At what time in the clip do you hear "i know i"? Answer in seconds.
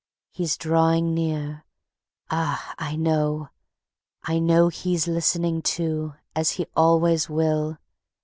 2.79-4.39